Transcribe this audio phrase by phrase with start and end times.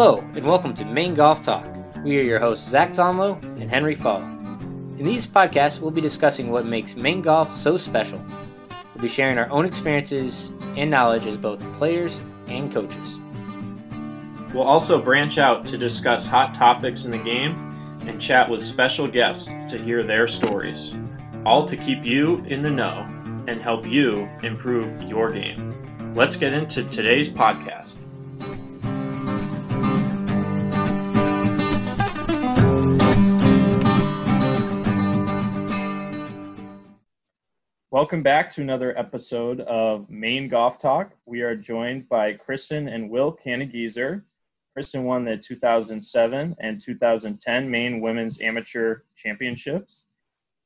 [0.00, 1.66] Hello, and welcome to Maine Golf Talk.
[2.04, 4.22] We are your hosts, Zach Zonlow and Henry Fall.
[4.22, 8.24] In these podcasts, we'll be discussing what makes Maine golf so special.
[8.94, 13.18] We'll be sharing our own experiences and knowledge as both players and coaches.
[14.54, 17.56] We'll also branch out to discuss hot topics in the game
[18.06, 20.94] and chat with special guests to hear their stories,
[21.44, 23.04] all to keep you in the know
[23.48, 26.14] and help you improve your game.
[26.14, 27.96] Let's get into today's podcast.
[37.98, 41.10] Welcome back to another episode of Maine Golf Talk.
[41.26, 44.22] We are joined by Kristen and Will Kannegieser.
[44.72, 50.06] Kristen won the 2007 and 2010 Maine Women's Amateur Championships,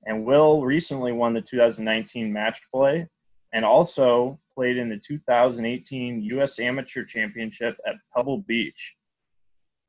[0.05, 3.09] and Will recently won the 2019 Match Play
[3.55, 6.59] and also played in the 2018 U.S.
[6.59, 8.95] Amateur Championship at Pebble Beach.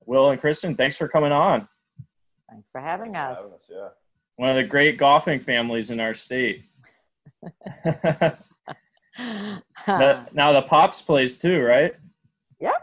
[0.06, 1.68] Will and Kristen, thanks for coming on.
[2.50, 3.38] Thanks for having us.
[3.38, 3.88] Having us, yeah.
[4.38, 6.64] One of the great golfing families in our state.
[7.86, 8.38] the,
[10.34, 11.96] now the pops plays too, right?
[12.60, 12.74] Yep.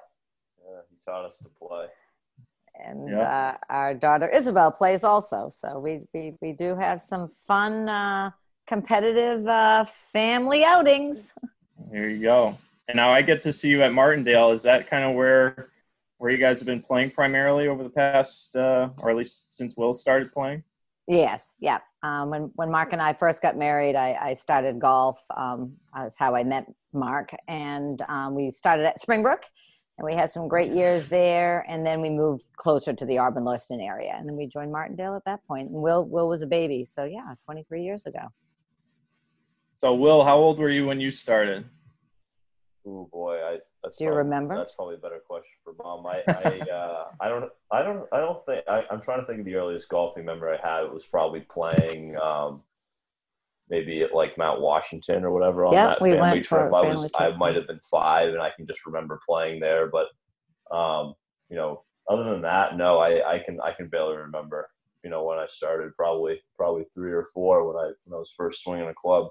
[0.64, 1.86] Yeah, he taught us to play.
[2.82, 3.20] And Yep.
[3.20, 5.50] uh, our daughter Isabel plays also.
[5.50, 8.30] So we, we, we do have some fun, uh,
[8.66, 11.34] competitive uh, family outings.
[11.90, 12.56] There you go.
[12.88, 14.52] And now I get to see you at Martindale.
[14.52, 15.70] Is that kind of where
[16.18, 19.74] where you guys have been playing primarily over the past, uh, or at least since
[19.76, 20.62] Will started playing?
[21.08, 21.78] Yes, yeah.
[22.02, 25.22] Um, when when Mark and I first got married, I, I started golf.
[25.36, 29.44] Um, that's how I met Mark, and um, we started at Springbrook,
[29.98, 31.66] and we had some great years there.
[31.68, 35.14] And then we moved closer to the Auburn Lewiston area, and then we joined Martindale
[35.14, 35.70] at that point.
[35.70, 38.32] And Will Will was a baby, so yeah, 23 years ago.
[39.76, 41.64] So, Will, how old were you when you started?
[42.86, 43.58] Oh boy, I.
[43.82, 44.56] That's Do you probably- remember?
[44.56, 46.06] That's probably a better question for mom.
[46.06, 48.64] I, I, uh, I don't, I don't, I don't think.
[48.68, 50.84] I, I'm trying to think of the earliest golfing memory I had.
[50.84, 52.62] It was probably playing, um,
[53.68, 56.72] maybe at like Mount Washington or whatever on Yeah, that we family trip.
[56.72, 59.88] I was, I might have been five, and I can just remember playing there.
[59.90, 60.08] But,
[60.74, 61.14] um,
[61.48, 64.68] you know, other than that, no, I, I can, I can barely remember.
[65.04, 68.34] You know, when I started, probably, probably three or four when I, when I was
[68.36, 69.28] first swinging a club.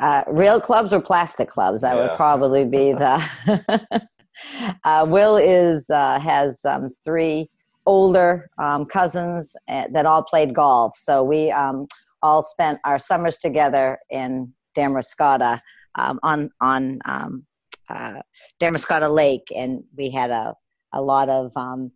[0.00, 1.82] Uh, real clubs or plastic clubs?
[1.82, 4.08] That would probably be the.
[4.84, 7.50] uh, Will is uh, has um, three
[7.86, 11.86] older um, cousins uh, that all played golf, so we um,
[12.22, 15.60] all spent our summers together in Damariscotta
[15.96, 17.44] um, on on um,
[17.88, 18.20] uh,
[18.60, 20.54] Lake, and we had a
[20.92, 21.92] a lot of um,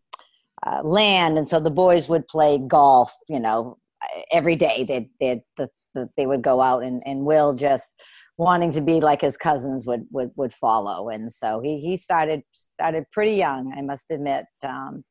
[0.67, 3.15] uh, land, and so the boys would play golf.
[3.29, 3.79] You know,
[4.31, 8.03] every day they'd, they'd the, the, they would go out, and, and Will just
[8.37, 12.43] wanting to be like his cousins would would would follow, and so he he started
[12.53, 13.73] started pretty young.
[13.77, 14.45] I must admit.
[14.67, 15.05] Um,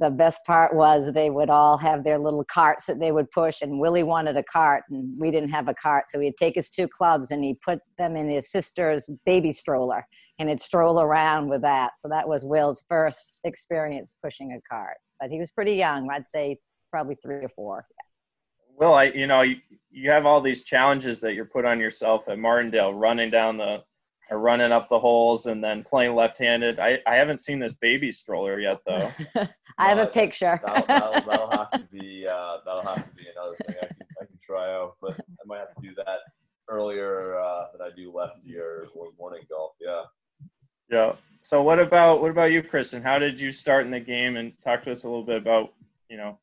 [0.00, 3.60] the best part was they would all have their little carts that they would push,
[3.60, 6.70] and Willie wanted a cart, and we didn't have a cart, so he'd take his
[6.70, 10.06] two clubs and he put them in his sister's baby stroller,
[10.38, 11.98] and he'd stroll around with that.
[11.98, 14.96] So that was Will's first experience pushing a cart.
[15.20, 16.08] But he was pretty young.
[16.10, 16.56] I'd say
[16.90, 17.84] probably three or four.
[18.80, 19.56] Will, I, you know, you,
[19.90, 23.82] you have all these challenges that you're put on yourself at Martindale, running down the,
[24.30, 26.80] or running up the holes, and then playing left-handed.
[26.80, 29.10] I, I haven't seen this baby stroller yet, though.
[29.78, 30.60] I have a Uh, picture.
[30.64, 33.96] that'll, that'll, that'll have to be uh, that'll have to be another thing I can,
[34.22, 36.18] I can try out, but I might have to do that
[36.68, 39.72] earlier uh, than I do lefty or, or morning golf.
[39.80, 40.02] Yeah.
[40.90, 41.12] Yeah.
[41.42, 43.02] So what about what about you, Kristen?
[43.02, 44.36] How did you start in the game?
[44.36, 45.72] And talk to us a little bit about
[46.08, 46.38] you know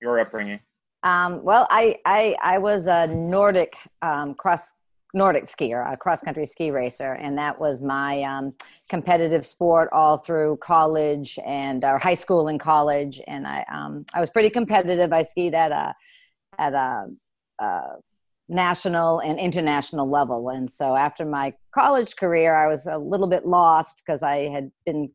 [0.00, 0.60] your upbringing.
[1.02, 4.72] Um, well, I, I I was a Nordic um, cross
[5.14, 8.52] Nordic skier, a cross country ski racer, and that was my um,
[8.88, 13.20] competitive sport all through college and uh, high school and college.
[13.26, 15.12] And I um, I was pretty competitive.
[15.12, 15.94] I skied at a
[16.58, 17.06] at a,
[17.58, 17.80] a
[18.48, 20.50] national and international level.
[20.50, 24.70] And so after my college career, I was a little bit lost because I had
[24.84, 25.10] been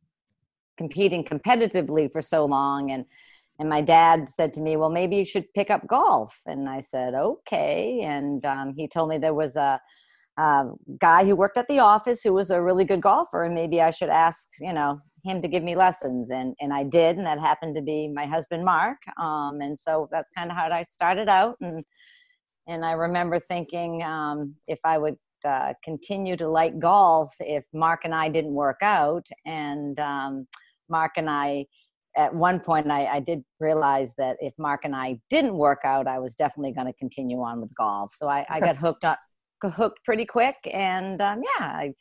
[0.78, 3.06] competing competitively for so long and
[3.60, 6.40] and my dad said to me well maybe you should pick up golf.
[6.46, 8.02] And i said okay.
[8.04, 9.80] And um, he told me there was a,
[10.38, 10.66] a
[11.00, 13.92] guy who worked at the office who was a really good golfer and maybe i
[13.92, 16.30] should ask you know him to give me lessons.
[16.30, 18.98] And and i did and that happened to be my husband mark.
[19.20, 21.56] Um, and so that's kind of how i started out.
[21.62, 21.84] And
[22.68, 28.02] and i remember thinking um, if i would uh, continue to like golf if mark
[28.06, 29.28] and i didn't work out.
[29.46, 30.48] And um,
[30.90, 31.66] mark and i
[32.18, 36.08] at one point I, I did realize that if Mark and I didn't work out,
[36.08, 38.12] I was definitely going to continue on with golf.
[38.14, 39.20] So I, I got hooked up,
[39.64, 41.94] hooked pretty quick, and um, yeah, I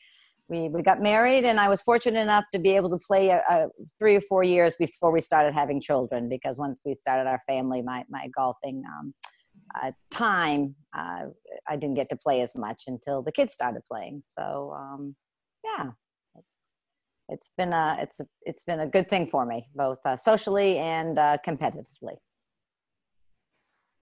[0.49, 3.43] we, we got married and i was fortunate enough to be able to play a,
[3.49, 3.67] a
[3.99, 7.83] three or four years before we started having children because once we started our family
[7.83, 9.15] my, my golfing um,
[9.83, 11.25] uh, time uh,
[11.69, 15.15] i didn't get to play as much until the kids started playing so um,
[15.65, 15.91] yeah
[17.29, 20.79] it's been a it's a, it's been a good thing for me both uh, socially
[20.79, 22.17] and uh, competitively.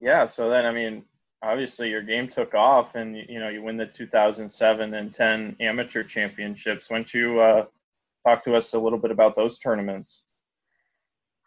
[0.01, 1.05] Yeah so then i mean
[1.43, 6.03] obviously your game took off and you know you win the 2007 and 10 amateur
[6.03, 6.91] championships.
[6.91, 7.67] Why don't you uh,
[8.27, 10.25] talk to us a little bit about those tournaments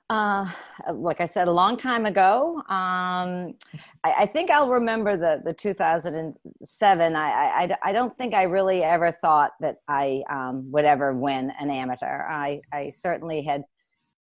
[0.09, 0.49] uh,
[0.93, 2.57] like I said, a long time ago.
[2.69, 3.55] Um,
[4.03, 7.15] I, I, think I'll remember the the 2007.
[7.15, 11.51] I, I, I don't think I really ever thought that I um, would ever win
[11.59, 12.25] an amateur.
[12.29, 13.63] I I certainly had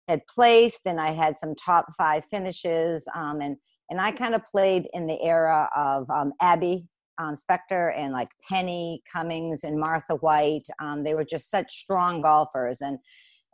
[0.07, 3.55] had placed, and I had some top five finishes, um, and
[3.91, 6.87] and I kind of played in the era of um, Abby
[7.19, 10.67] um, Spector and like Penny Cummings and Martha White.
[10.81, 12.97] Um, they were just such strong golfers, and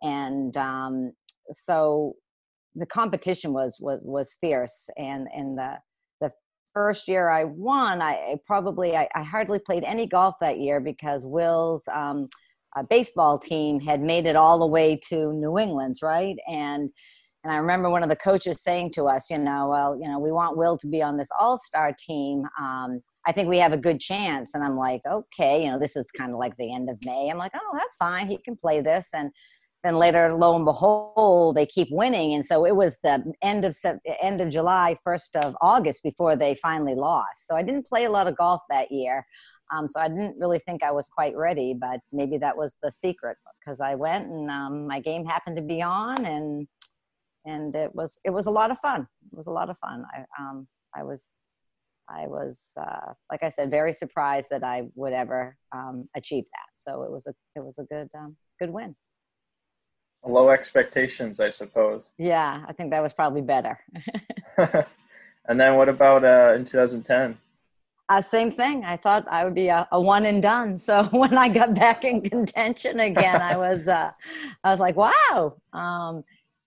[0.02, 1.12] and um,
[1.50, 2.14] so
[2.76, 4.90] the competition was was was fierce.
[4.98, 5.76] And and the
[6.22, 6.32] the
[6.74, 10.80] first year I won, I, I probably I, I, hardly played any golf that year
[10.80, 11.84] because Will's.
[11.94, 12.28] Um,
[12.90, 16.38] baseball team had made it all the way to New England's, right?
[16.48, 16.90] And
[17.44, 20.20] and I remember one of the coaches saying to us, you know, well, you know,
[20.20, 22.44] we want Will to be on this all star team.
[22.60, 24.52] Um, I think we have a good chance.
[24.54, 27.30] And I'm like, okay, you know, this is kind of like the end of May.
[27.30, 28.28] I'm like, oh, that's fine.
[28.28, 29.10] He can play this.
[29.14, 29.32] And
[29.84, 32.34] then later, lo and behold, they keep winning.
[32.34, 33.76] And so it was the end of
[34.22, 37.48] end of July, first of August before they finally lost.
[37.48, 39.26] So I didn't play a lot of golf that year.
[39.74, 42.92] Um, so I didn't really think I was quite ready, but maybe that was the
[42.92, 46.68] secret because I went and um, my game happened to be on and
[47.46, 49.08] and it was it was a lot of fun.
[49.32, 50.04] It was a lot of fun.
[50.14, 51.36] I um I was
[52.10, 56.70] I was uh, like I said very surprised that I would ever um, achieve that.
[56.74, 58.96] So it was a it was a good um, good win.
[60.24, 62.12] Low expectations, I suppose.
[62.18, 63.80] Yeah, I think that was probably better.
[65.48, 67.38] and then what about uh, in 2010?
[68.10, 68.84] Uh, same thing.
[68.84, 70.78] I thought I would be a, a, one and done.
[70.78, 74.12] So when I got back in contention again, I was uh,
[74.64, 75.56] I was like, wow.
[75.74, 76.24] Um,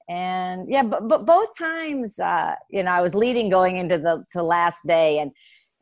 [0.08, 4.24] and yeah but, but both times uh, you know i was leading going into the,
[4.34, 5.32] the last day and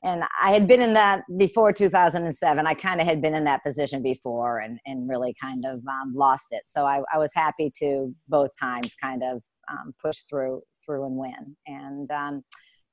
[0.03, 3.63] and i had been in that before 2007 i kind of had been in that
[3.63, 6.63] position before and and really kind of um, lost it.
[6.67, 11.17] So I, I was happy to both times kind of um, push through through and
[11.17, 11.57] win.
[11.67, 12.43] And um,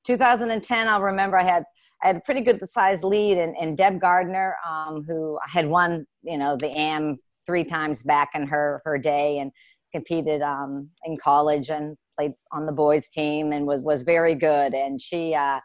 [0.06, 1.62] 2010 i'll remember i had
[2.02, 6.38] i had a pretty good sized lead and, deb gardner um, who had won you
[6.38, 9.52] know the am three times back in her her day and
[9.92, 14.74] competed um, in college and played on the boys team and was was very good.
[14.74, 15.60] And she uh,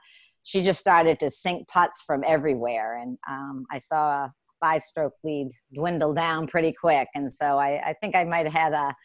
[0.46, 2.98] she just started to sink putts from everywhere.
[2.98, 4.34] And um, I saw a
[4.64, 7.10] five stroke lead dwindle down pretty quick.
[7.14, 8.96] And so I, I think I might have had a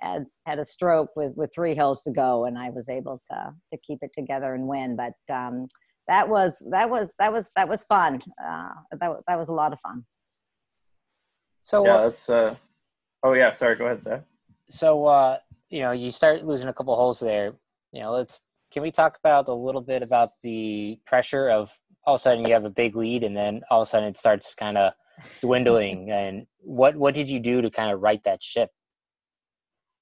[0.00, 3.54] had, had a stroke with with three hills to go, and I was able to
[3.72, 4.96] to keep it together and win.
[4.96, 5.68] But um,
[6.08, 8.20] that was that was that was that was fun.
[8.44, 10.04] Uh, that that was a lot of fun.
[11.62, 12.28] So yeah, uh, that's.
[12.28, 12.56] Uh,
[13.22, 13.76] oh yeah, sorry.
[13.76, 14.22] Go ahead, Zach
[14.68, 15.38] so uh,
[15.70, 17.54] you know, you start losing a couple holes there.
[17.92, 18.42] You know, let's
[18.76, 22.44] can we talk about a little bit about the pressure of all of a sudden
[22.44, 24.92] you have a big lead and then all of a sudden it starts kind of
[25.40, 26.10] dwindling?
[26.12, 28.68] And what what did you do to kind of right that ship?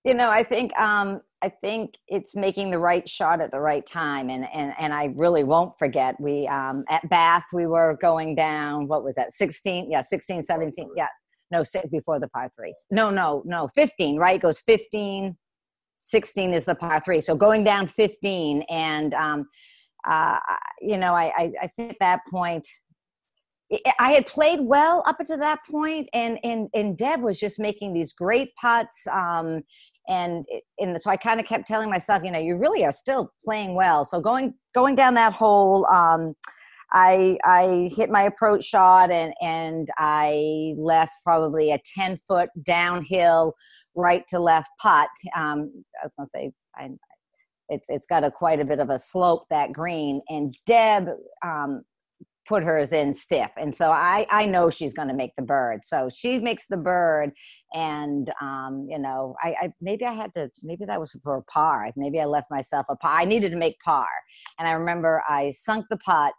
[0.02, 3.87] You know, I think um I think it's making the right shot at the right
[3.87, 4.28] time.
[4.28, 8.88] And and and I really won't forget we um at Bath we were going down
[8.88, 11.07] what was that 16 yeah 16 17 yeah.
[11.52, 14.43] No six before the par three no no no 15 right?
[14.43, 15.37] Goes 15
[16.05, 19.47] 16 is the par three so going down 15 and um
[20.07, 20.39] uh
[20.81, 22.67] you know i i, I think at that point
[23.99, 27.93] I had played well up until that point, and and and Deb was just making
[27.93, 29.07] these great putts.
[29.11, 29.63] Um,
[30.09, 30.45] and
[30.79, 33.75] and so I kind of kept telling myself, you know, you really are still playing
[33.75, 34.05] well.
[34.05, 36.35] So going going down that hole, um,
[36.93, 43.55] I I hit my approach shot and and I left probably a ten foot downhill
[43.95, 45.09] right to left putt.
[45.37, 46.91] Um, I was gonna say I,
[47.69, 51.09] it's it's got a quite a bit of a slope that green and Deb
[51.45, 51.83] um,
[52.47, 56.11] put hers in stiff and so I I know she's gonna make the bird so
[56.15, 57.31] she makes the bird
[57.73, 61.43] and um, you know I, I maybe I had to maybe that was for a
[61.45, 64.09] par maybe I left myself a par I needed to make par
[64.59, 66.35] and I remember I sunk the putt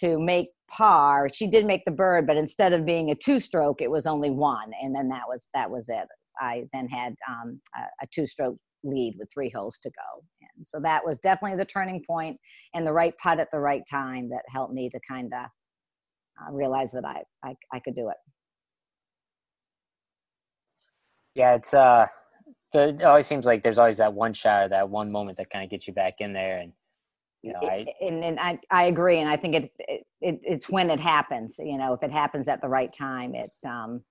[0.00, 1.28] to make par.
[1.32, 4.30] She did make the bird, but instead of being a two stroke, it was only
[4.30, 6.06] one, and then that was that was it.
[6.40, 10.22] I then had um, a, a two stroke lead with three holes to go,
[10.56, 12.38] and so that was definitely the turning point
[12.74, 16.52] and the right putt at the right time that helped me to kind of uh,
[16.52, 18.16] realize that I, I I could do it.
[21.34, 22.06] Yeah, it's uh,
[22.72, 25.50] the, it always seems like there's always that one shot or that one moment that
[25.50, 26.72] kind of gets you back in there, and
[27.42, 30.68] you know, I and, and I, I agree, and I think it, it, it it's
[30.68, 31.60] when it happens.
[31.62, 34.02] You know, if it happens at the right time, it um,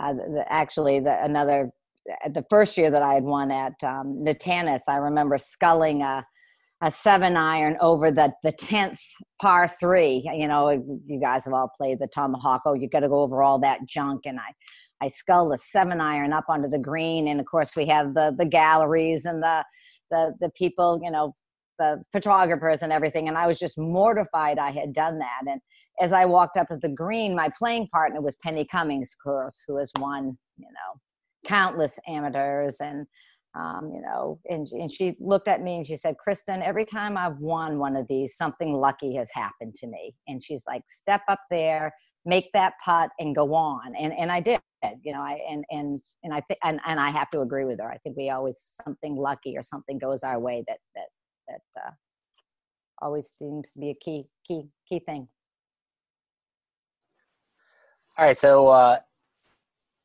[0.00, 1.70] uh, the, actually the another
[2.32, 6.24] the first year that I had won at um, Natanis, I remember sculling a
[6.82, 8.98] a seven iron over the the tenth
[9.40, 10.28] par three.
[10.34, 10.70] You know,
[11.06, 12.62] you guys have all played the tomahawk.
[12.64, 14.52] Oh, you got to go over all that junk, and I
[15.02, 18.34] I sculled a seven iron up onto the green, and of course we have the
[18.36, 19.64] the galleries and the
[20.10, 21.34] the the people, you know,
[21.80, 23.26] the photographers and everything.
[23.26, 25.40] And I was just mortified I had done that.
[25.48, 25.60] And
[26.00, 29.64] as I walked up to the green, my playing partner was Penny Cummings, of course,
[29.66, 31.00] who has won, you know,
[31.48, 33.06] countless amateurs and
[33.58, 37.16] um, you know, and, and she looked at me and she said, Kristen, every time
[37.16, 40.14] I've won one of these, something lucky has happened to me.
[40.28, 41.92] And she's like, step up there,
[42.24, 43.96] make that putt and go on.
[43.98, 44.60] And, and I did,
[45.02, 47.80] you know, I, and, and, and I think, and, and I have to agree with
[47.80, 47.90] her.
[47.90, 51.08] I think we always, something lucky or something goes our way that, that,
[51.50, 51.90] that uh,
[53.02, 55.28] always seems to be a key, key, key thing.
[58.16, 58.38] All right.
[58.38, 58.98] So, uh,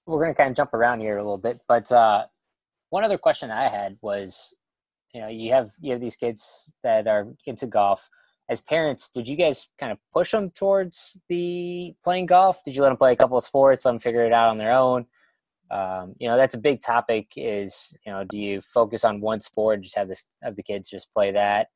[0.05, 2.25] we're going to kind of jump around here a little bit, but, uh,
[2.89, 4.53] one other question I had was,
[5.13, 8.09] you know, you have, you have these kids that are into golf
[8.49, 12.63] as parents, did you guys kind of push them towards the playing golf?
[12.63, 14.57] Did you let them play a couple of sports, let them figure it out on
[14.57, 15.07] their own?
[15.71, 17.33] Um, you know, that's a big topic.
[17.35, 20.63] Is you know, do you focus on one sport, and just have this have the
[20.63, 21.69] kids just play that,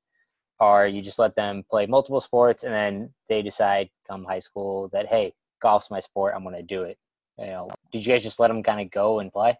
[0.59, 4.89] or you just let them play multiple sports, and then they decide come high school
[4.93, 6.97] that hey, golf's my sport, I'm going to do it.
[7.37, 9.57] You know, did you guys just let them kind of go and play?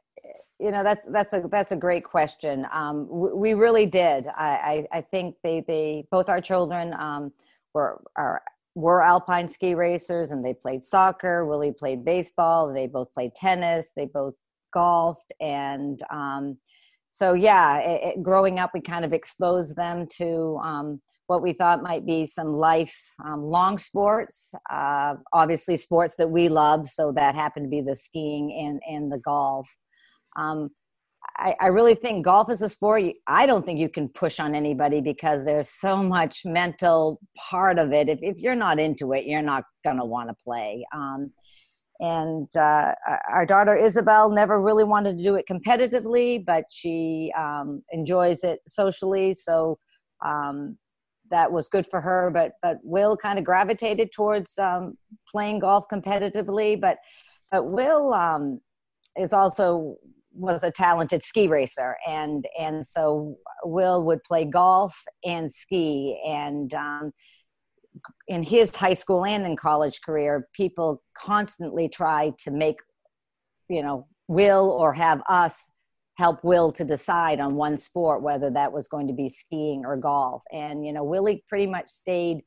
[0.60, 4.98] you know that's that's a that's a great question um, we really did I, I,
[4.98, 7.32] I think they they both our children um,
[7.74, 8.42] were are
[8.76, 13.92] were alpine ski racers and they played soccer willie played baseball they both played tennis
[13.96, 14.34] they both
[14.72, 16.58] golfed and um,
[17.12, 21.54] so yeah it, it, growing up we kind of exposed them to um, what we
[21.54, 22.96] thought might be some life
[23.26, 27.96] um, long sports uh, obviously sports that we love so that happened to be the
[27.96, 29.68] skiing and and the golf.
[30.38, 30.70] Um,
[31.40, 33.02] I, I, really think golf is a sport.
[33.28, 37.94] I don't think you can push on anybody because there's so much mental part of
[37.94, 38.10] it.
[38.10, 40.86] If, if you're not into it, you're not going to want to play.
[40.94, 41.32] Um,
[42.02, 42.94] and uh,
[43.32, 48.60] our daughter Isabel never really wanted to do it competitively, but she um, enjoys it
[48.68, 49.34] socially.
[49.34, 49.80] So
[50.26, 50.78] um,
[51.32, 52.32] that was good for her.
[52.34, 54.98] But but Will kind of gravitated towards um,
[55.30, 56.80] playing golf competitively.
[56.80, 56.98] But
[57.52, 58.62] but Will um,
[59.18, 59.96] is also
[60.40, 66.74] was a talented ski racer and and so will would play golf and ski and
[66.74, 67.12] um,
[68.28, 72.78] in his high school and in college career people constantly try to make
[73.70, 75.72] you know will or have us
[76.18, 79.96] help will to decide on one sport whether that was going to be skiing or
[79.98, 80.44] golf.
[80.52, 82.40] And you know willie pretty much stayed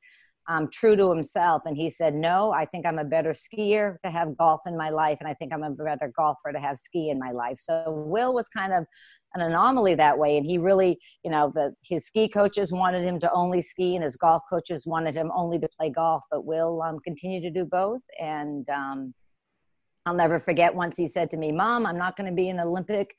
[0.49, 1.63] um, true to himself.
[1.65, 4.91] And he said, No, I think I'm a better skier to have golf in my
[4.91, 5.19] life.
[5.21, 7.59] And I think I'm a better golfer to have ski in my life.
[7.59, 8.85] So Will was kind of
[9.35, 10.37] an anomaly that way.
[10.37, 14.05] And he really, you know, the, his ski coaches wanted him to only ski and
[14.05, 16.23] his golf coaches wanted him only to play golf.
[16.31, 18.03] But Will um, continued to do both.
[18.21, 19.15] And um,
[20.07, 22.59] I'll never forget once he said to me, Mom, I'm not going to be an
[22.59, 23.15] Olympic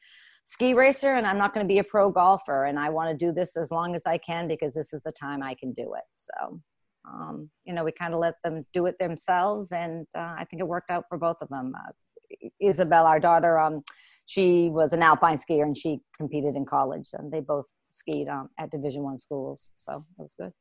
[0.45, 2.65] ski racer and I'm not going to be a pro golfer.
[2.65, 5.13] And I want to do this as long as I can because this is the
[5.13, 6.03] time I can do it.
[6.15, 6.59] So
[7.07, 10.61] um, you know, we kind of let them do it themselves, and uh, I think
[10.61, 11.73] it worked out for both of them.
[11.75, 13.83] Uh, Isabel, our daughter, um,
[14.25, 18.49] she was an alpine skier, and she competed in college, and they both skied um,
[18.59, 20.51] at Division One schools, so it was good.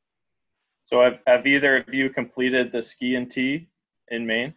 [0.85, 3.69] So, have, have either of you completed the ski and tee
[4.09, 4.55] in Maine?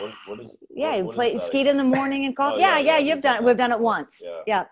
[0.00, 2.54] What, what is, yeah, what, you what play skied in the morning and golf.
[2.54, 3.44] Oh, yeah, yeah, yeah, yeah, you've done.
[3.44, 4.22] We've done it once.
[4.22, 4.40] Yeah.
[4.46, 4.64] yeah,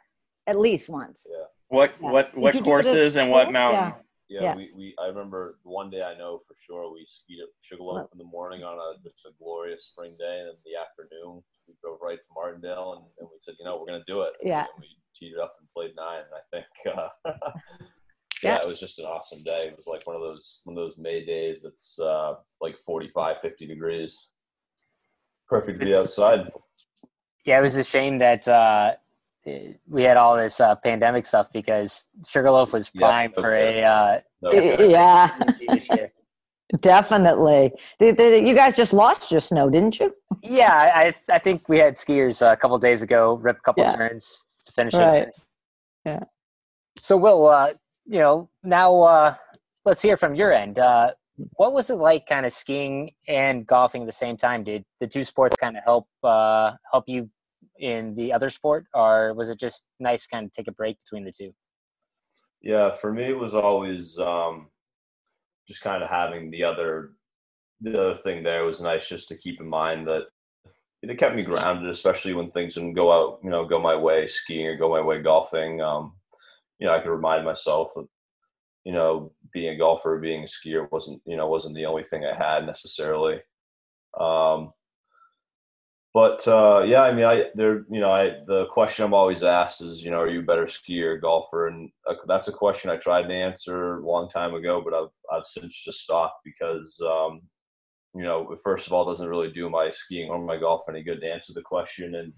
[0.47, 1.27] at least once.
[1.31, 1.45] Yeah.
[1.69, 2.11] What Yeah.
[2.11, 3.53] what Did what you do courses and what school?
[3.53, 4.04] mountain?
[4.29, 4.57] Yeah, Yeah.
[4.57, 8.19] We, we I remember one day I know for sure we skied at Sugarloaf in
[8.19, 11.99] the morning on a just a glorious spring day, and in the afternoon we drove
[12.03, 14.33] right to Martindale, and, and we said, you know, we're gonna do it.
[14.43, 14.61] Yeah.
[14.61, 17.09] And we teed it up and played nine, and I think, uh,
[18.43, 18.57] Yeah.
[18.57, 19.69] yeah, it was just an awesome day.
[19.69, 23.41] It was like one of those one of those May days that's uh, like 45,
[23.41, 24.29] 50 degrees.
[25.49, 26.51] Perfect to be outside.
[27.45, 28.95] Yeah, it was a shame that uh,
[29.89, 34.21] we had all this uh, pandemic stuff because Sugarloaf was Yeah, prime for a uh,
[34.43, 35.31] No, Yeah,
[36.81, 37.73] definitely.
[37.99, 40.15] The- the- you guys just lost your snow, didn't you?
[40.43, 43.85] Yeah, I I think we had skiers uh, a couple days ago rip a couple
[43.85, 43.95] Yeah.
[43.97, 45.29] turns to finish Right.
[45.29, 45.35] it.
[46.05, 46.21] Yeah.
[46.99, 47.73] So, Will, uh,
[48.07, 49.35] you know, now uh,
[49.85, 50.79] let's hear from your end.
[50.79, 51.13] Uh,
[51.57, 54.63] what was it like, kind of skiing and golfing at the same time?
[54.65, 57.29] Did the two sports kind of help uh, help you,
[57.85, 61.23] in the other sport, or was it just nice kind of take a break between
[61.23, 61.53] the two?
[62.63, 64.69] Yeah, for me, it was always um,
[65.69, 67.13] just kind of having the other
[67.83, 70.23] the other thing there was nice just to keep in mind that
[71.03, 74.27] it kept me grounded, especially when things didn't go out, you know, go my way
[74.27, 75.83] skiing or go my way golfing.
[75.83, 76.15] Um,
[76.79, 78.07] you know, I could remind myself that,
[78.85, 82.25] you know, being a golfer, being a skier wasn't, you know, wasn't the only thing
[82.25, 83.41] I had necessarily.
[84.19, 84.73] Um,
[86.15, 89.83] but uh, yeah, I mean, I there, you know, I the question I'm always asked
[89.83, 91.67] is, you know, are you a better skier, or golfer?
[91.67, 95.11] And uh, that's a question I tried to answer a long time ago, but I've
[95.33, 97.43] I've since just stopped because um,
[98.15, 101.21] you know, first of all, doesn't really do my skiing or my golf any good
[101.21, 102.15] to answer the question.
[102.15, 102.33] And,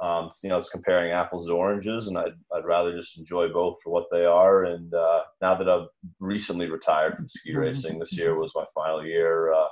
[0.00, 3.78] um, you know, it's comparing apples to oranges, and I'd, I'd rather just enjoy both
[3.82, 4.64] for what they are.
[4.64, 5.88] And uh, now that I've
[6.20, 7.58] recently retired from ski mm-hmm.
[7.58, 9.52] racing, this year was my final year.
[9.52, 9.66] Uh,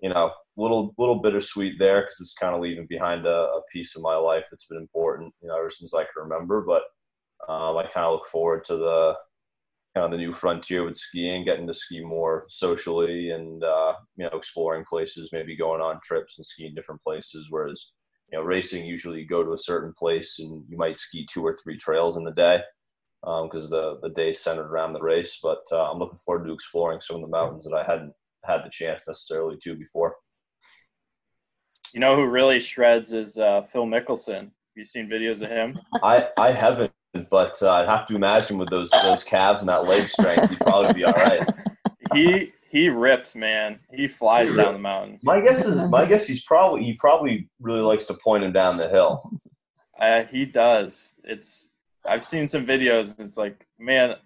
[0.00, 3.94] you know, little little bittersweet there because it's kind of leaving behind a, a, piece
[3.94, 6.62] of my life that's been important, you know, ever since I can remember.
[6.62, 6.82] But
[7.52, 9.14] um, I kind of look forward to the
[9.94, 14.24] kind of the new frontier with skiing, getting to ski more socially and uh, you
[14.24, 17.48] know exploring places, maybe going on trips and skiing different places.
[17.50, 17.92] Whereas
[18.30, 21.44] you know racing, usually you go to a certain place and you might ski two
[21.44, 22.60] or three trails in the day
[23.22, 25.38] because um, the the day centered around the race.
[25.42, 28.12] But uh, I'm looking forward to exploring some of the mountains that I hadn't
[28.44, 30.16] had the chance necessarily to before.
[31.96, 34.40] You know who really shreds is uh, Phil Mickelson.
[34.40, 35.80] Have you seen videos of him?
[36.02, 36.92] I I haven't
[37.30, 40.60] but uh, I'd have to imagine with those those calves and that leg strength, he'd
[40.60, 41.48] probably be all right.
[42.12, 43.78] He he rips, man.
[43.90, 45.18] He flies down the mountain.
[45.22, 48.76] My guess is my guess he's probably he probably really likes to point him down
[48.76, 49.30] the hill.
[49.98, 51.14] Uh, he does.
[51.24, 51.70] It's
[52.04, 53.18] I've seen some videos.
[53.18, 54.16] It's like, man,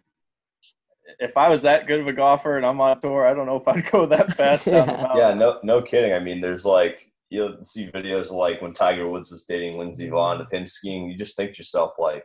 [1.21, 3.57] if I was that good of a golfer and I'm on tour, I don't know
[3.57, 5.19] if I'd go that fast down the mountain.
[5.19, 6.13] Yeah, no, no kidding.
[6.13, 10.41] I mean, there's like you'll see videos like when Tiger Woods was dating Lindsey Vonn
[10.41, 11.09] of him skiing.
[11.09, 12.25] You just think to yourself like,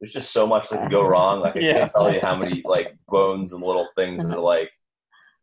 [0.00, 1.40] there's just so much that can go wrong.
[1.40, 1.72] Like I yeah.
[1.72, 4.70] can't tell you how many like bones and little things that are like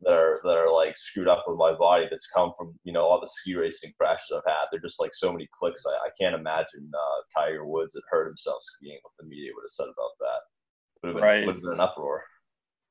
[0.01, 3.03] that are that are like screwed up with my body that's come from you know
[3.03, 4.65] all the ski racing crashes I've had.
[4.71, 5.83] They're just like so many clicks.
[5.85, 8.97] I, I can't imagine uh, Tiger Woods had hurt himself skiing.
[9.03, 10.39] What the media would have said about that
[11.03, 11.45] would have been, right.
[11.45, 12.23] would have been an uproar.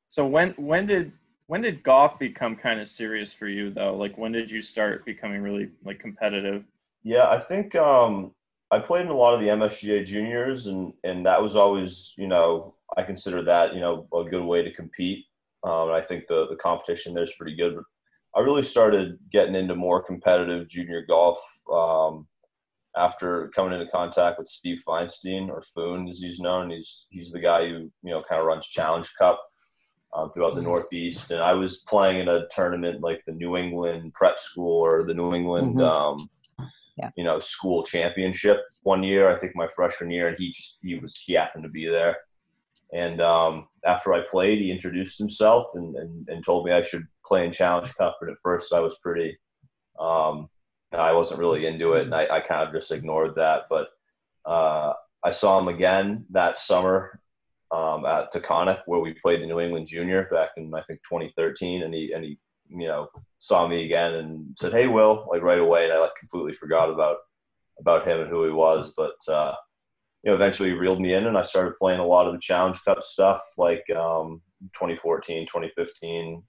[0.09, 1.13] So when when did
[1.47, 3.97] when did golf become kind of serious for you though?
[3.97, 6.65] Like when did you start becoming really like competitive?
[7.03, 8.33] Yeah, I think um,
[8.71, 12.27] I played in a lot of the MSGA juniors, and and that was always, you
[12.27, 15.25] know, I consider that, you know, a good way to compete.
[15.63, 17.79] Um, I think the the competition there's pretty good.
[18.35, 21.39] I really started getting into more competitive junior golf
[21.73, 22.27] um,
[22.97, 26.71] after coming into contact with Steve Feinstein, or Foon as he's known.
[26.71, 29.41] He's he's the guy who you know kind of runs Challenge Cup
[30.17, 30.71] um, throughout the mm-hmm.
[30.71, 35.05] Northeast, and I was playing in a tournament like the New England Prep School or
[35.05, 35.77] the New England.
[35.77, 35.81] Mm-hmm.
[35.81, 36.31] Um,
[36.99, 37.11] yeah.
[37.15, 40.95] you know, school championship one year, I think my freshman year, and he just he
[40.95, 42.17] was he happened to be there.
[42.93, 47.07] And um, after I played, he introduced himself and, and, and told me I should
[47.27, 48.17] play in Challenge Cup.
[48.19, 49.37] But at first, I was pretty,
[49.99, 50.49] um,
[50.93, 53.65] I wasn't really into it, and I, I kind of just ignored that.
[53.69, 53.89] But
[54.47, 57.21] uh, I saw him again that summer
[57.71, 61.83] um, at Taconic, where we played the New England Junior back in I think 2013,
[61.83, 65.59] and he and he you know saw me again and said, "Hey, Will," like right
[65.59, 67.19] away, and I like completely forgot about
[67.79, 68.93] about him and who he was.
[68.97, 69.55] But uh,
[70.23, 72.83] you know, eventually reeled me in, and I started playing a lot of the Challenge
[72.85, 74.43] Cup stuff, like um,
[74.75, 76.43] 2014, 2015,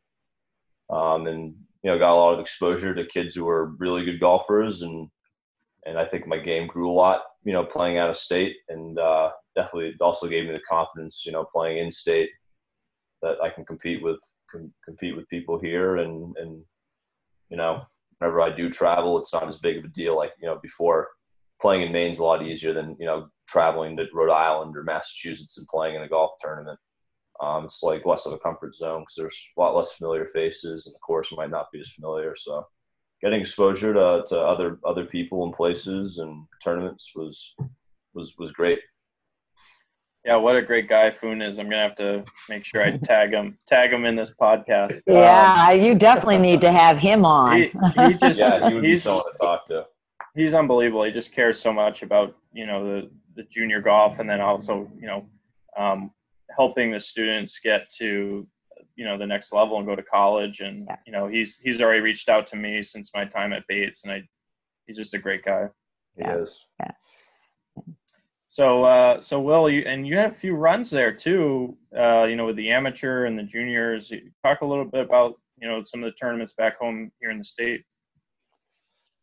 [0.89, 4.19] um, and you know, got a lot of exposure to kids who were really good
[4.19, 5.09] golfers, and
[5.85, 8.97] and I think my game grew a lot, you know, playing out of state, and
[8.99, 12.29] uh, definitely also gave me the confidence, you know, playing in state
[13.21, 14.19] that I can compete with
[14.51, 16.61] com- compete with people here and and
[17.49, 17.81] you know
[18.17, 20.15] whenever I do travel it's not as big of a deal.
[20.15, 21.09] Like you know before
[21.59, 25.57] playing in Maine's a lot easier than you know traveling to Rhode Island or Massachusetts
[25.57, 26.79] and playing in a golf tournament.
[27.39, 30.87] Um, it's like less of a comfort zone because there's a lot less familiar faces
[30.87, 32.35] and the course might not be as familiar.
[32.35, 32.65] So
[33.21, 37.55] getting exposure to, to other other people and places and tournaments was
[38.13, 38.79] was was great
[40.27, 41.57] yeah, what a great guy Foon is.
[41.57, 45.01] I'm gonna have to make sure I tag him, tag him in this podcast.
[45.07, 47.57] Yeah, um, you definitely need to have him on.
[47.57, 49.85] He, he just, yeah, he would be someone to talk to.
[50.35, 51.03] He's unbelievable.
[51.03, 54.91] He just cares so much about you know the the junior golf, and then also
[54.99, 55.25] you know
[55.77, 56.11] um,
[56.57, 58.45] helping the students get to
[58.97, 60.59] you know the next level and go to college.
[60.59, 60.97] And yeah.
[61.05, 64.11] you know he's he's already reached out to me since my time at Bates, and
[64.11, 64.23] I
[64.87, 65.69] he's just a great guy.
[66.17, 66.35] He yeah.
[66.35, 66.65] is.
[66.81, 66.91] Yeah.
[68.57, 71.77] So, uh, so Will, you and you had a few runs there too.
[71.95, 74.11] Uh, you know, with the amateur and the juniors.
[74.43, 77.37] Talk a little bit about you know some of the tournaments back home here in
[77.37, 77.83] the state.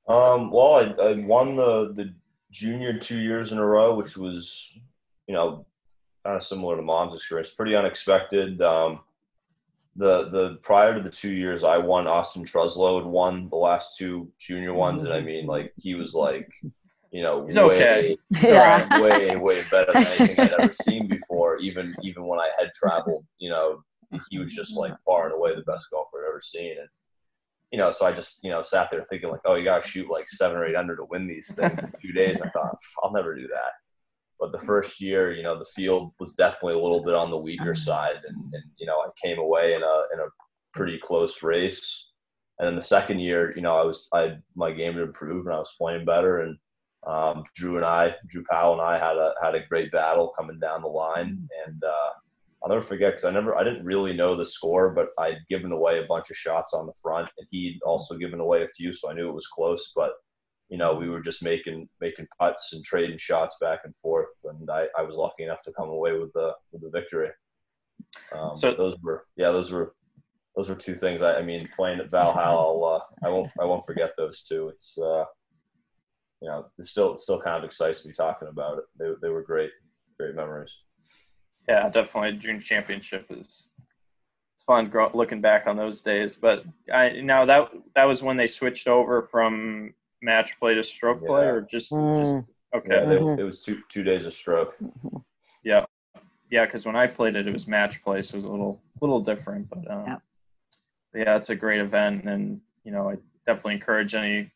[0.07, 2.15] Um, well, I, I won the the
[2.53, 4.79] junior two years in a row, which was,
[5.27, 5.67] you know,
[6.25, 7.53] kind of similar to mom's experience.
[7.53, 8.63] Pretty unexpected.
[8.63, 9.01] Um,
[9.97, 13.99] the the prior to the two years I won, Austin Truslow had won the last
[13.99, 16.55] two junior ones, and I mean, like he was like,
[17.15, 18.19] you know, He's okay.
[18.43, 19.01] Yeah.
[19.01, 21.59] way way better than anything I'd ever seen before.
[21.59, 23.83] Even even when I had traveled, you know,
[24.31, 26.89] he was just like far and away the best golfer I'd ever seen, and
[27.71, 29.89] you know, so I just you know sat there thinking like, oh, you got to
[29.89, 32.43] shoot like seven or eight under to win these things in two days.
[32.43, 33.73] I thought I'll never do that.
[34.41, 37.39] But the first year, you know, the field was definitely a little bit on the
[37.39, 37.91] weaker mm-hmm.
[37.91, 40.27] side, and, and you know, I came away in a in a
[40.73, 42.11] pretty close race.
[42.59, 45.55] And then the second year, you know, I was I my game had improved and
[45.55, 46.59] I was playing better, and
[47.07, 50.59] um, Drew and I, Drew Powell and I had a had a great battle coming
[50.59, 52.11] down the line, and uh,
[52.63, 55.73] I'll never forget because I never I didn't really know the score, but I'd given
[55.73, 58.93] away a bunch of shots on the front, and he'd also given away a few,
[58.93, 60.13] so I knew it was close, but
[60.71, 64.71] you know, we were just making making putts and trading shots back and forth, and
[64.71, 67.29] I, I was lucky enough to come away with the with the victory.
[68.33, 69.95] Um, So- those were yeah, those were
[70.57, 71.21] those were two things.
[71.21, 74.69] I, I mean, playing at Valhalla, I'll, uh, I won't I won't forget those two.
[74.69, 75.25] It's uh,
[76.45, 78.85] you know, it still it still kind of excites me talking about it.
[78.99, 79.71] They they were great
[80.19, 80.77] great memories.
[81.67, 82.33] Yeah, definitely.
[82.39, 83.71] Junior championship is
[84.55, 86.37] it's fun grow, looking back on those days.
[86.37, 91.25] But I now that that was when they switched over from match play to stroke
[91.25, 92.47] play, or just just Mm.
[92.77, 92.89] okay.
[92.95, 93.39] Yeah, they, Mhm.
[93.39, 94.77] it was two two days of stroke.
[95.65, 95.87] Yeah,
[96.51, 96.67] yeah.
[96.67, 99.21] Because when I played it, it was match play, so it was a little little
[99.23, 99.71] different.
[99.71, 100.19] But um, Yeah.
[101.11, 103.15] but yeah, it's a great event, and you know, I
[103.47, 104.51] definitely encourage any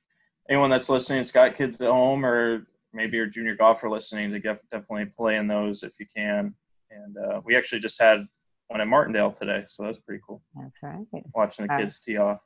[0.49, 4.41] anyone that's listening, that's got kids at home, or maybe your junior golfer listening, to
[4.41, 6.55] get, definitely play in those if you can.
[6.91, 8.27] And uh, we actually just had
[8.69, 10.43] one at Martindale today, so that's pretty cool.
[10.61, 11.05] That's right.
[11.35, 11.83] Watching the Right.
[11.85, 12.41] kids tee off.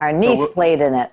[0.00, 1.10] Our niece what- played in it.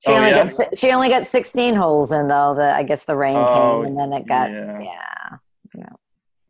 [0.00, 0.44] She Oh, only yeah?
[0.48, 2.54] got she only got 16 holes in though.
[2.54, 4.78] The I guess the rain Oh, came and then it got yeah.
[5.74, 5.86] yeah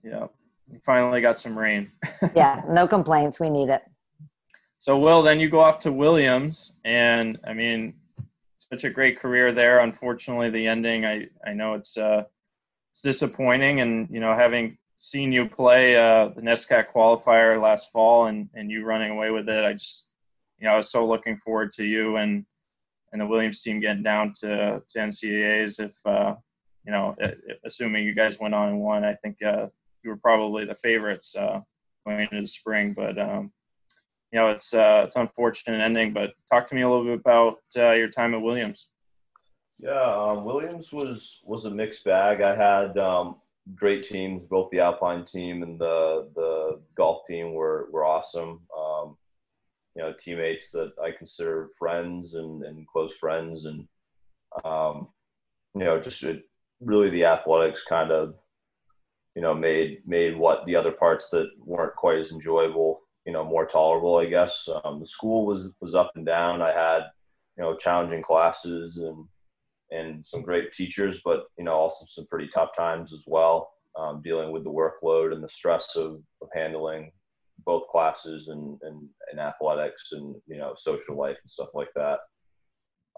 [0.04, 0.26] Yeah,
[0.70, 1.90] we finally got some rain.
[2.36, 3.40] yeah no complaints.
[3.40, 3.82] We need it.
[4.76, 7.94] So, Will, then you go off to Williams, and I mean,
[8.72, 9.80] such a great career there.
[9.80, 12.24] Unfortunately, the ending, I I know it's uh,
[12.92, 18.26] it's disappointing, and you know, having seen you play uh, the NESCAC qualifier last fall,
[18.26, 20.10] and and you running away with it, I just
[20.58, 22.44] you know, I was so looking forward to you and
[23.12, 25.78] and the Williams team getting down to to NCAA's.
[25.78, 26.34] If uh,
[26.84, 27.16] you know,
[27.64, 29.66] assuming you guys went on and won, I think uh,
[30.02, 31.60] you were probably the favorites uh,
[32.06, 33.18] going into the spring, but.
[33.18, 33.52] Um,
[34.32, 36.12] you know, it's uh, it's unfortunate ending.
[36.12, 38.88] But talk to me a little bit about uh, your time at Williams.
[39.78, 42.40] Yeah, um, Williams was was a mixed bag.
[42.40, 43.36] I had um,
[43.74, 48.60] great teams, both the Alpine team and the the golf team were were awesome.
[48.76, 49.16] Um,
[49.94, 53.88] you know, teammates that I consider friends and, and close friends, and
[54.64, 55.08] um,
[55.74, 56.44] you know, just it,
[56.80, 58.34] really the athletics kind of
[59.34, 63.44] you know made made what the other parts that weren't quite as enjoyable you know
[63.44, 64.66] more tolerable i guess.
[64.82, 66.62] Um, the school was was up and down.
[66.62, 67.02] I had
[67.58, 69.26] you know challenging classes and
[69.90, 73.70] and some great teachers but you know also some pretty tough times as well.
[73.98, 77.10] Um, dealing with the workload and the stress of, of handling
[77.66, 82.20] both classes and, and, and athletics and you know social life and stuff like that.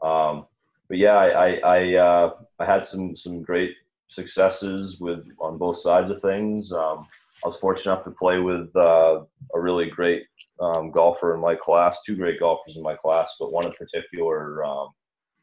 [0.03, 0.47] Um,
[0.89, 3.77] but yeah i I, I, uh, I had some some great
[4.09, 6.73] successes with on both sides of things.
[6.73, 7.07] Um,
[7.45, 9.21] I was fortunate enough to play with uh,
[9.55, 10.25] a really great
[10.61, 14.65] um, golfer in my class, two great golfers in my class, but one in particular,
[14.65, 14.89] um,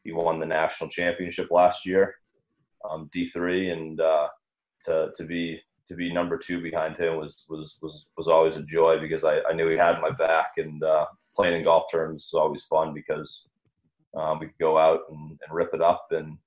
[0.04, 2.14] he won the national championship last year,
[2.88, 4.28] um, D3, and uh,
[4.86, 8.62] to, to be to be number two behind him was was was, was always a
[8.62, 12.26] joy because I, I knew he had my back, and uh, playing in golf terms
[12.26, 13.48] is always fun because
[14.16, 16.38] um, we could go out and, and rip it up and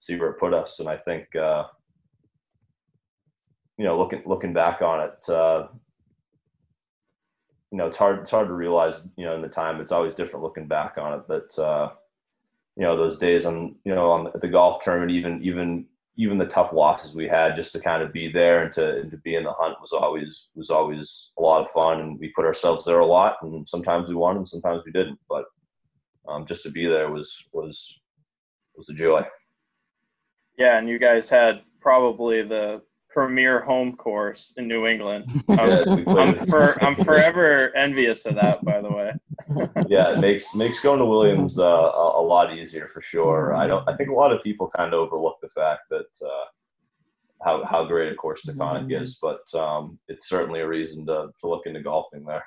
[0.00, 1.28] see where it put us, and I think.
[3.78, 5.68] You know, looking looking back on it, uh,
[7.70, 9.80] you know, it's hard it's hard to realize, you know, in the time.
[9.80, 11.22] It's always different looking back on it.
[11.28, 11.90] But uh,
[12.76, 15.86] you know, those days on you know on the golf tournament, even even
[16.16, 19.10] even the tough losses we had, just to kind of be there and to and
[19.10, 22.00] to be in the hunt was always was always a lot of fun.
[22.00, 25.18] And we put ourselves there a lot, and sometimes we won, and sometimes we didn't.
[25.28, 25.44] But
[26.26, 28.00] um, just to be there was was
[28.76, 29.24] was a joy.
[30.56, 35.30] Yeah, and you guys had probably the premier home course in New England.
[35.48, 39.12] I'm, Yeah, we played I'm, for, I'm forever envious of that, by the way.
[39.88, 43.54] yeah, it makes makes going to Williams uh, a, a lot easier for sure.
[43.54, 43.88] I don't.
[43.88, 46.44] I think a lot of people kind of overlook the fact that uh,
[47.42, 51.48] how how great a course Taconic is, but um, it's certainly a reason to to
[51.48, 52.44] look into golfing there.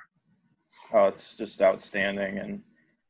[0.93, 2.62] Oh, it's just outstanding, and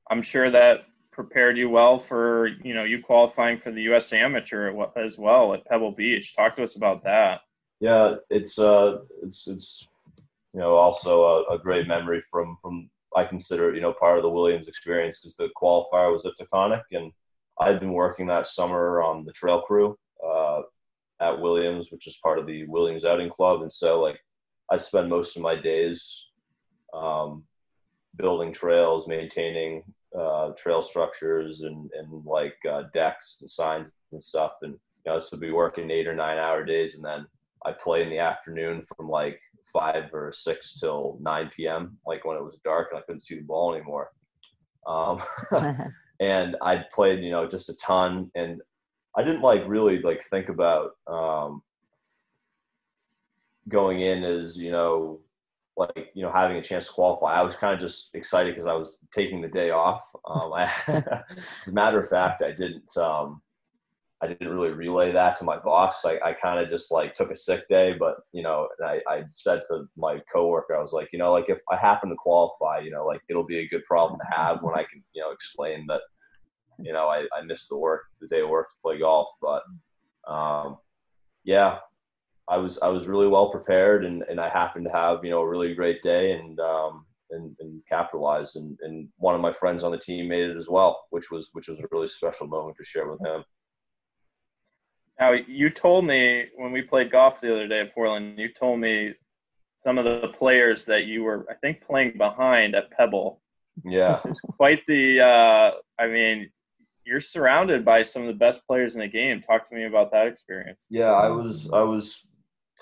[0.09, 4.11] I'm sure that prepared you well for you know you qualifying for the U.S.
[4.13, 6.35] Amateur as well at Pebble Beach.
[6.35, 7.41] Talk to us about that.
[7.79, 9.87] Yeah, it's uh, it's it's
[10.53, 14.23] you know also a, a great memory from from I consider you know part of
[14.23, 17.11] the Williams experience because the qualifier was at Taconic and
[17.59, 20.61] I'd been working that summer on the trail crew uh,
[21.19, 24.19] at Williams, which is part of the Williams Outing Club, and so like
[24.69, 26.27] I'd spend most of my days
[26.93, 27.43] um,
[28.15, 29.83] building trails, maintaining
[30.17, 34.53] uh, trail structures, and and like uh, decks and signs and stuff.
[34.61, 37.25] And you know, this would be working eight or nine hour days, and then
[37.65, 39.39] I play in the afternoon from like
[39.71, 41.97] five or six till nine p.m.
[42.05, 44.11] Like when it was dark and I couldn't see the ball anymore.
[44.87, 45.21] Um,
[46.19, 48.61] and I'd played, you know, just a ton, and
[49.17, 51.61] I didn't like really like think about um,
[53.67, 55.19] going in as you know
[55.77, 57.33] like you know having a chance to qualify.
[57.33, 60.03] I was kind of just excited because I was taking the day off.
[60.25, 62.95] Um, I, as a matter of fact, I didn't.
[62.97, 63.41] Um,
[64.23, 66.05] I didn't really relay that to my boss.
[66.05, 69.23] I, I kind of just like took a sick day, but you know, I, I
[69.31, 72.81] said to my coworker, I was like, you know, like if I happen to qualify,
[72.81, 75.31] you know, like it'll be a good problem to have when I can, you know,
[75.31, 76.01] explain that,
[76.77, 79.27] you know, I, I missed the work, the day of work to play golf.
[79.41, 79.63] But
[80.31, 80.77] um,
[81.43, 81.79] yeah,
[82.51, 85.39] I was I was really well prepared, and, and I happened to have you know
[85.39, 88.57] a really great day and um, and, and capitalized.
[88.57, 91.49] And, and one of my friends on the team made it as well, which was
[91.53, 93.45] which was a really special moment to share with him.
[95.17, 98.79] Now you told me when we played golf the other day at Portland, you told
[98.79, 99.13] me
[99.77, 103.41] some of the players that you were I think playing behind at Pebble.
[103.85, 105.21] Yeah, it's quite the.
[105.21, 106.51] Uh, I mean,
[107.05, 109.41] you're surrounded by some of the best players in the game.
[109.41, 110.85] Talk to me about that experience.
[110.89, 112.25] Yeah, I was I was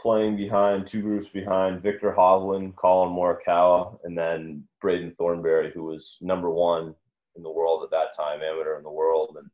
[0.01, 6.17] playing behind two groups behind Viktor Hovland, Collin Morikawa, and then Braden Thornberry, who was
[6.21, 6.95] number one
[7.35, 9.49] in the world at that time, amateur in the world, and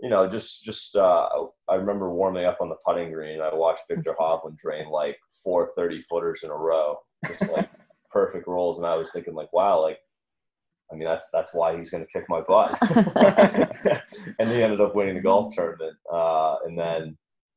[0.00, 1.28] you know, just just uh,
[1.68, 3.40] I remember warming up on the putting green.
[3.40, 7.70] I watched Viktor Hovland drain like four 30 footers in a row, just like
[8.10, 9.98] perfect rolls, and I was thinking like, wow, like.
[10.92, 12.78] I mean, that's that's why he's going to kick my butt.
[14.38, 15.96] and he ended up winning the golf tournament.
[16.12, 17.16] Uh, and then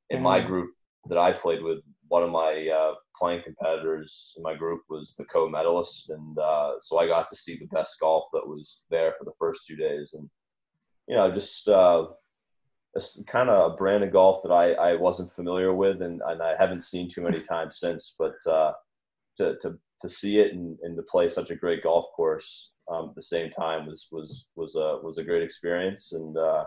[0.10, 0.48] in my mm-hmm.
[0.48, 0.72] group
[1.10, 5.26] that I played with, one of my uh, playing competitors in my group was the
[5.26, 9.26] co-medalist, and uh, so I got to see the best golf that was there for
[9.26, 10.30] the first two days, and
[11.08, 12.06] you know, just uh,
[12.96, 16.42] it's kind of a brand of golf that I, I wasn't familiar with, and, and
[16.42, 18.16] I haven't seen too many times since.
[18.18, 18.74] But uh,
[19.38, 23.10] to, to to see it and, and to play such a great golf course um,
[23.10, 26.66] at the same time was was was a was a great experience, and uh,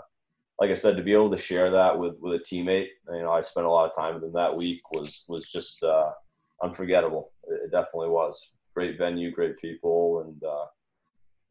[0.60, 3.32] like I said, to be able to share that with with a teammate, you know,
[3.32, 6.10] I spent a lot of time with him that week was was just uh,
[6.62, 7.32] unforgettable.
[7.48, 8.52] It, definitely was.
[8.74, 10.66] Great venue, great people, and uh,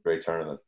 [0.03, 0.59] great tournament.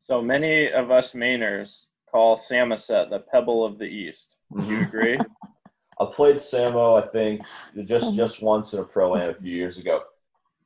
[0.00, 4.36] So many of us Mainers call Samoset the Pebble of the East.
[4.58, 5.18] Do you agree?
[6.00, 7.42] I played Samo, I think,
[7.84, 10.00] just just once in a pro am a few years ago.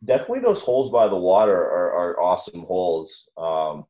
[0.04, 3.28] Definitely, those holes by the water are, are awesome holes.
[3.36, 3.84] Um,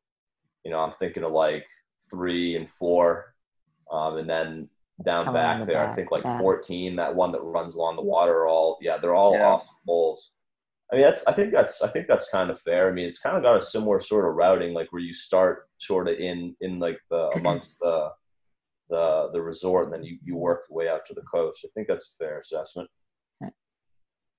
[0.64, 1.66] you know, I'm thinking of like
[2.10, 3.34] three and four,
[3.90, 4.68] um, and then
[5.04, 5.90] down Coming back the there, back.
[5.90, 6.38] I think like yeah.
[6.38, 6.96] 14.
[6.96, 9.46] That one that runs along the water, all yeah, they're all yeah.
[9.46, 10.32] off bowls.
[10.90, 12.88] I mean, that's I think that's I think that's kind of fair.
[12.88, 15.68] I mean, it's kind of got a similar sort of routing, like where you start
[15.78, 18.10] sort of in in like the amongst the
[18.88, 21.64] the the resort, and then you you work your way out to the coast.
[21.64, 22.88] I think that's a fair assessment.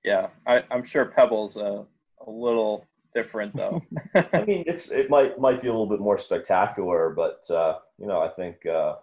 [0.03, 1.83] Yeah, I, I'm sure Pebble's a,
[2.25, 2.85] a little
[3.17, 3.81] different though.
[4.33, 8.07] I mean, it's it might might be a little bit more spectacular, but uh, you
[8.07, 8.95] know, I think uh,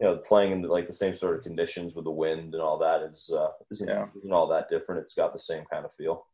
[0.00, 2.62] you know playing in the, like the same sort of conditions with the wind and
[2.62, 4.06] all that is uh, isn't yeah.
[4.16, 5.02] isn't all that different.
[5.02, 6.26] It's got the same kind of feel.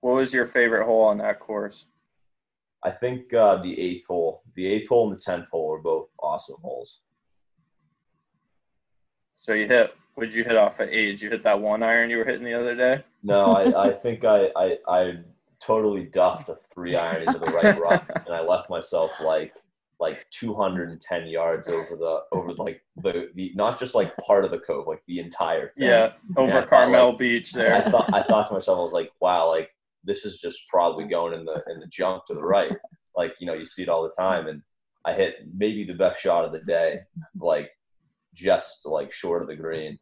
[0.00, 1.86] What was your favorite hole on that course?
[2.82, 6.08] I think uh, the eighth hole, the eighth hole and the tenth hole are both
[6.18, 7.00] awesome holes.
[9.36, 9.94] So you hit.
[10.16, 11.06] Would you hit off at eight?
[11.06, 13.02] Did you hit that one iron you were hitting the other day?
[13.24, 15.18] No, I, I think I, I I
[15.60, 19.52] totally duffed a three iron into the right rock, and I left myself like
[20.00, 24.58] like 210 yards over the over like the, the not just like part of the
[24.58, 25.88] cove, like the entire thing.
[25.88, 27.74] Yeah, over Carmel like, Beach there.
[27.74, 29.70] I thought I thought to myself, I was like, wow, like
[30.02, 32.72] this is just probably going in the in the junk to the right.
[33.16, 34.62] Like you know, you see it all the time, and
[35.04, 37.00] I hit maybe the best shot of the day,
[37.38, 37.70] like
[38.34, 39.98] just like short of the green.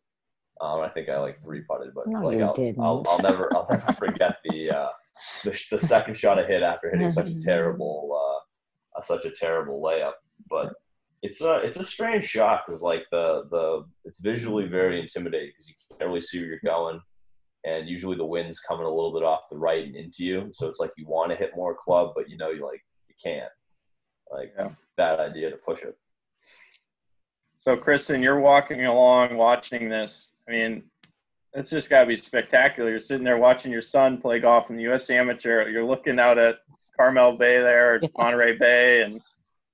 [0.60, 3.66] Um, I think I like three putted, but no, like I'll, I'll, I'll, never I'll
[3.68, 4.88] never forget the uh,
[5.44, 7.44] the, the second shot I hit after hitting such a mm-hmm.
[7.44, 8.18] terrible
[8.96, 10.12] uh, such a terrible layup.
[10.48, 10.74] But
[11.22, 15.68] it's a it's a strange shot because like the the it's visually very intimidating because
[15.68, 17.00] you can't really see where you're going,
[17.64, 20.50] and usually the wind's coming a little bit off the right and into you.
[20.52, 23.14] So it's like you want to hit more club, but you know you like you
[23.22, 23.50] can't.
[24.30, 24.70] Like Yeah.
[24.96, 25.96] bad idea to push it.
[27.58, 30.32] So, Kristen, you're walking along watching this.
[30.48, 30.82] I mean,
[31.54, 32.90] it's just got to be spectacular.
[32.90, 35.10] You're sitting there watching your son play golf in the U.S.
[35.10, 35.68] Amateur.
[35.68, 36.56] You're looking out at
[36.96, 39.20] Carmel Bay there, Monterey Bay, and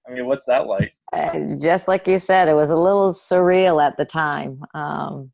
[0.09, 0.95] I mean, what's that like?
[1.13, 4.63] Uh, just like you said, it was a little surreal at the time.
[4.75, 5.31] Um,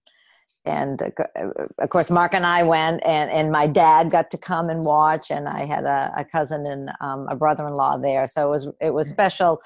[0.64, 4.38] and uh, uh, of course, Mark and I went, and, and my dad got to
[4.38, 8.46] come and watch, and I had a, a cousin and um, a brother-in-law there, so
[8.46, 9.61] it was it was special.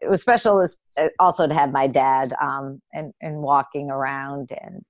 [0.00, 0.66] It was special
[0.96, 4.82] uh, also to have my dad um, and and walking around, and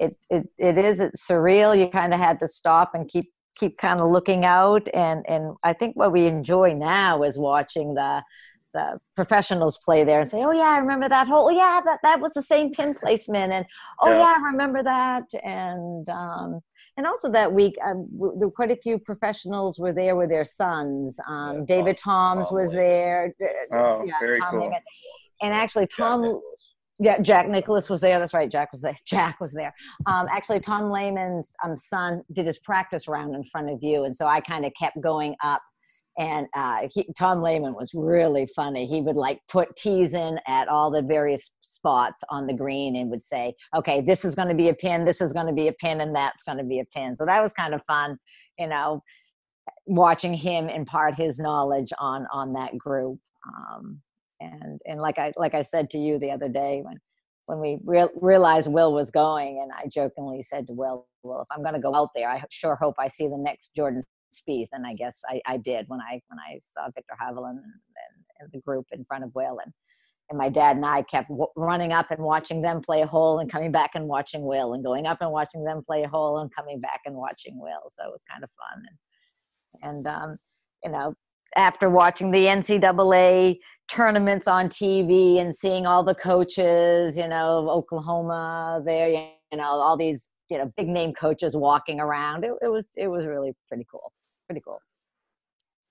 [0.00, 1.78] it it it is it's surreal.
[1.78, 5.56] You kind of had to stop and keep keep kind of looking out, and and
[5.64, 8.22] I think what we enjoy now is watching the
[8.74, 11.46] the professionals play there and say, "Oh yeah, I remember that hole.
[11.46, 13.64] Oh, yeah, that that was the same pin placement." And
[14.02, 14.18] oh Yeah.
[14.18, 15.24] yeah, I remember that.
[15.42, 16.60] And um,
[16.96, 21.18] and also that week, um, w- quite a few professionals were there with their sons.
[21.26, 23.34] Um, Yeah, David Tom- Toms Tom was there.
[23.72, 24.72] Oh, yeah, very Tom cool.
[25.40, 26.40] And actually, Tom.
[27.00, 28.18] Yeah, Jack Nicklaus was there.
[28.18, 28.96] That's right, Jack was there.
[29.06, 29.72] Jack was there.
[30.06, 34.16] Um, actually, Tom Lehman's um, son did his practice round in front of you, and
[34.16, 35.62] so I kind of kept going up.
[36.18, 38.86] And uh, he, Tom Lehman was really funny.
[38.86, 43.08] He would like put tees in at all the various spots on the green and
[43.10, 45.04] would say, "Okay, this is going to be a pin.
[45.04, 47.24] This is going to be a pin, and that's going to be a pin." So
[47.24, 48.18] that was kind of fun,
[48.58, 49.00] you know,
[49.86, 53.20] watching him impart his knowledge on on that group.
[53.46, 54.00] Um,
[54.40, 56.96] and and like I like I said to you the other day when
[57.46, 61.48] when we real realized Will was going, and I jokingly said to Will, "Well, if
[61.50, 64.68] I'm going to go out there, I sure hope I see the next Jordan Spieth."
[64.72, 68.24] And I guess I, I did when I when I saw Viktor Hovland and, and,
[68.40, 69.72] and the group in front of Will, and
[70.28, 73.38] and my dad and I kept w- running up and watching them play a hole,
[73.38, 76.38] and coming back and watching Will, and going up and watching them play a hole,
[76.38, 77.88] and coming back and watching Will.
[77.88, 78.84] So it was kind of fun,
[79.82, 80.38] and and um,
[80.84, 81.14] you know,
[81.56, 83.58] after watching the NCAA
[83.88, 89.64] tournaments on TV and seeing all the coaches, you know, of Oklahoma there, you know,
[89.64, 92.44] all these, you know, big name coaches walking around.
[92.44, 94.12] It, it was it was really pretty cool.
[94.46, 94.80] Pretty cool.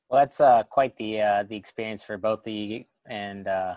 [0.10, 3.76] Well, that's uh, quite the uh, the experience for both of you, and uh,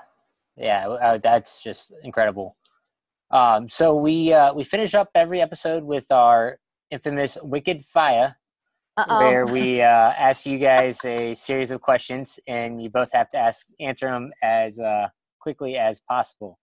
[0.57, 2.57] yeah, uh, that's just incredible.
[3.31, 6.59] Um, so we uh, we finish up every episode with our
[6.90, 8.37] infamous Wicked Fire,
[8.96, 9.18] Uh-oh.
[9.20, 13.38] where we uh, ask you guys a series of questions, and you both have to
[13.38, 15.09] ask answer them as uh,
[15.40, 16.59] quickly as possible.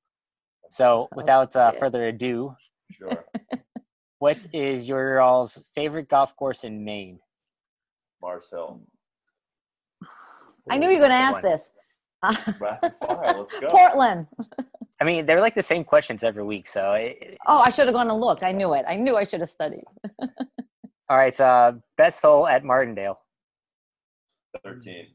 [0.69, 2.55] So, without uh, further ado,
[2.91, 3.25] Sure.
[4.19, 7.19] what is your all's favorite golf course in Maine?
[8.21, 8.81] Mars Hill.
[10.69, 11.71] I knew you were going to ask this.
[12.59, 12.93] Rapid.
[13.01, 13.67] Let's go.
[13.69, 14.27] Portland.
[14.99, 17.93] I mean, they're like the same questions every week, so it, Oh, I should have
[17.93, 18.43] gone and looked.
[18.43, 18.85] I knew it.
[18.87, 19.83] I knew I should have studied.
[21.09, 23.19] All right, uh, best hole at Martindale.
[24.63, 25.07] 13.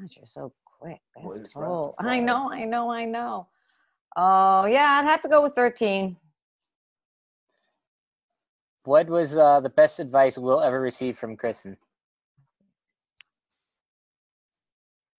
[0.00, 1.00] Gosh, you're so quick.
[1.16, 1.94] Well, Best hole.
[1.98, 3.48] I know, I know, I know.
[4.16, 6.16] Oh, yeah, I'd have to go with 13.
[8.84, 11.76] What was uh, the best advice we'll ever received from Kristen?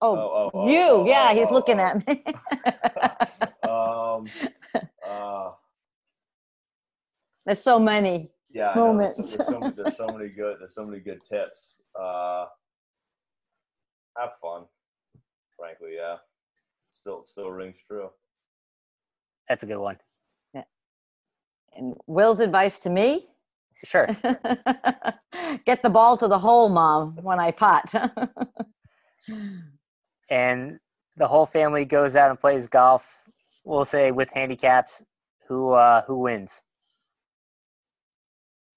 [0.02, 0.80] Oh, oh, oh, you.
[0.80, 1.82] oh, yeah, oh, he's oh, looking oh.
[1.82, 2.24] at me.
[3.70, 5.50] um, uh,
[7.46, 8.33] There's so many.
[8.54, 8.98] Yeah, I know.
[8.98, 10.56] There's, there's, so, many- there's so many good.
[10.60, 11.82] There's so many good tips.
[11.98, 12.46] Uh,
[14.16, 14.64] have fun.
[15.58, 16.16] Frankly, yeah.
[16.90, 18.08] Still, still rings true.
[19.48, 19.98] That's a good one.
[20.54, 20.62] Yeah.
[21.76, 23.28] And Will's advice to me
[23.82, 24.06] Sure.
[25.66, 27.92] get the ball to the hole, mom, when I pot.
[30.30, 30.78] and
[31.16, 33.24] the whole family goes out and plays golf.
[33.64, 35.02] We'll say with handicaps.
[35.48, 36.62] Who uh, who wins?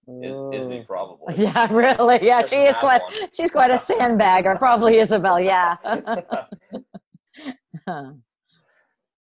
[0.10, 1.36] I- Izzy probably.
[1.44, 2.26] yeah, really.
[2.26, 3.02] Yeah, Doesn't she is quite.
[3.02, 3.30] one.
[3.34, 4.58] She's quite a sandbagger.
[4.58, 5.40] Probably Isabel.
[5.40, 5.76] Yeah.
[7.88, 8.14] All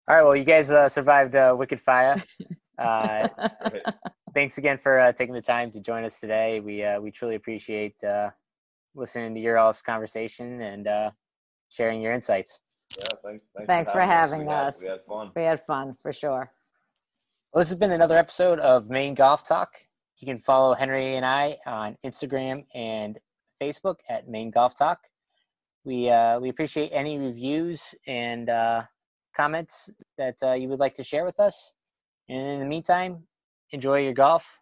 [0.07, 0.23] right.
[0.23, 2.21] Well, you guys uh, survived uh, Wicked Fire.
[2.77, 3.27] Uh,
[4.33, 6.59] thanks again for uh, taking the time to join us today.
[6.59, 8.29] We uh, we truly appreciate uh,
[8.93, 11.11] listening to your all's conversation and uh,
[11.69, 12.59] sharing your insights.
[12.99, 13.43] Yeah, thanks.
[13.55, 14.81] Thanks, Thanks for having having We had- us.
[14.81, 15.31] we had fun.
[15.35, 16.51] we had fun for sure.
[17.51, 19.69] Well, this has been another episode of Maine Golf Talk.
[20.17, 23.19] You can follow Henry and I on Instagram and
[23.61, 24.99] Facebook at Maine Golf Talk.
[25.83, 28.83] We uh, we appreciate any reviews and uh,
[29.35, 31.73] comments that uh, you would like to share with us.
[32.27, 33.27] And in the meantime,
[33.71, 34.61] enjoy your golf,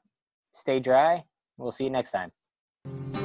[0.52, 1.26] stay dry.
[1.58, 3.23] We'll see you next time.